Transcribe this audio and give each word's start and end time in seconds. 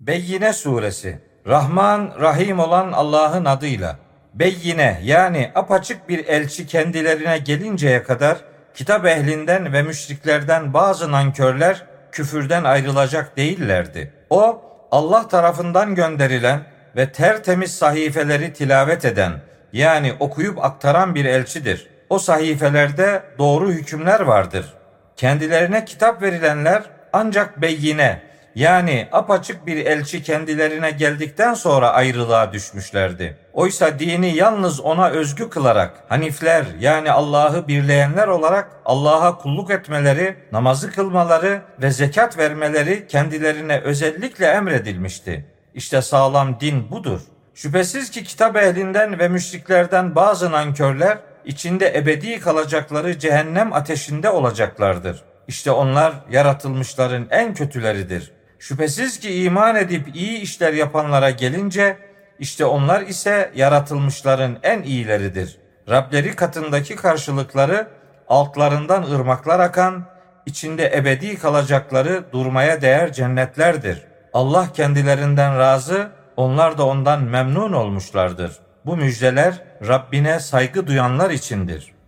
Beyyine 0.00 0.52
suresi 0.52 1.18
Rahman 1.46 2.12
Rahim 2.20 2.58
olan 2.58 2.92
Allah'ın 2.92 3.44
adıyla 3.44 3.96
Beyyine 4.34 5.00
yani 5.02 5.50
apaçık 5.54 6.08
bir 6.08 6.26
elçi 6.26 6.66
kendilerine 6.66 7.38
gelinceye 7.38 8.02
kadar 8.02 8.38
kitap 8.74 9.06
ehlinden 9.06 9.72
ve 9.72 9.82
müşriklerden 9.82 10.74
bazı 10.74 11.12
nankörler 11.12 11.86
küfürden 12.12 12.64
ayrılacak 12.64 13.36
değillerdi. 13.36 14.12
O 14.30 14.62
Allah 14.90 15.28
tarafından 15.28 15.94
gönderilen 15.94 16.60
ve 16.96 17.12
tertemiz 17.12 17.74
sahifeleri 17.74 18.52
tilavet 18.52 19.04
eden 19.04 19.32
yani 19.72 20.12
okuyup 20.20 20.64
aktaran 20.64 21.14
bir 21.14 21.24
elçidir. 21.24 21.88
O 22.10 22.18
sahifelerde 22.18 23.22
doğru 23.38 23.70
hükümler 23.70 24.20
vardır. 24.20 24.74
Kendilerine 25.16 25.84
kitap 25.84 26.22
verilenler 26.22 26.82
ancak 27.12 27.62
beyyine 27.62 28.29
yani 28.54 29.08
apaçık 29.12 29.66
bir 29.66 29.86
elçi 29.86 30.22
kendilerine 30.22 30.90
geldikten 30.90 31.54
sonra 31.54 31.90
ayrılığa 31.90 32.52
düşmüşlerdi. 32.52 33.36
Oysa 33.52 33.98
dini 33.98 34.34
yalnız 34.36 34.80
ona 34.80 35.08
özgü 35.08 35.50
kılarak 35.50 36.04
Hanifler 36.08 36.64
yani 36.80 37.12
Allah'ı 37.12 37.68
birleyenler 37.68 38.28
olarak 38.28 38.70
Allah'a 38.84 39.38
kulluk 39.38 39.70
etmeleri, 39.70 40.36
namazı 40.52 40.92
kılmaları 40.92 41.62
ve 41.82 41.90
zekat 41.90 42.38
vermeleri 42.38 43.06
kendilerine 43.06 43.80
özellikle 43.80 44.46
emredilmişti. 44.46 45.46
İşte 45.74 46.02
sağlam 46.02 46.60
din 46.60 46.90
budur. 46.90 47.20
Şüphesiz 47.54 48.10
ki 48.10 48.24
kitap 48.24 48.56
ehlinden 48.56 49.18
ve 49.18 49.28
müşriklerden 49.28 50.14
bazı 50.14 50.52
nankörler 50.52 51.18
içinde 51.44 51.98
ebedi 51.98 52.40
kalacakları 52.40 53.18
cehennem 53.18 53.72
ateşinde 53.72 54.30
olacaklardır. 54.30 55.22
İşte 55.48 55.70
onlar 55.70 56.12
yaratılmışların 56.30 57.26
en 57.30 57.54
kötüleridir. 57.54 58.32
Şüphesiz 58.60 59.20
ki 59.20 59.42
iman 59.44 59.76
edip 59.76 60.16
iyi 60.16 60.38
işler 60.38 60.72
yapanlara 60.72 61.30
gelince 61.30 61.98
işte 62.38 62.64
onlar 62.64 63.00
ise 63.00 63.50
yaratılmışların 63.54 64.58
en 64.62 64.82
iyileridir. 64.82 65.56
Rableri 65.88 66.36
katındaki 66.36 66.96
karşılıkları 66.96 67.88
altlarından 68.28 69.02
ırmaklar 69.02 69.60
akan, 69.60 70.04
içinde 70.46 70.92
ebedi 70.96 71.38
kalacakları 71.38 72.24
durmaya 72.32 72.80
değer 72.80 73.12
cennetlerdir. 73.12 74.02
Allah 74.32 74.68
kendilerinden 74.74 75.58
razı, 75.58 76.10
onlar 76.36 76.78
da 76.78 76.86
ondan 76.86 77.22
memnun 77.22 77.72
olmuşlardır. 77.72 78.52
Bu 78.86 78.96
müjdeler 78.96 79.62
Rabbine 79.88 80.40
saygı 80.40 80.86
duyanlar 80.86 81.30
içindir.'' 81.30 81.99